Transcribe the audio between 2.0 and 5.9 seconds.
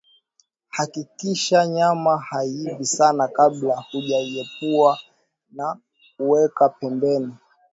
haiivi sana kabla hujaiepua na